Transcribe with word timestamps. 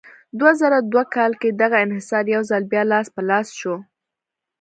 دوه 0.39 0.51
زره 0.61 0.77
دوه 0.91 1.03
کال 1.15 1.31
کې 1.41 1.49
دغه 1.61 1.77
انحصار 1.85 2.23
یو 2.35 2.41
ځل 2.49 2.63
بیا 2.71 2.83
لاس 2.91 3.07
په 3.15 3.21
لاس 3.29 3.47
شو. 3.59 3.75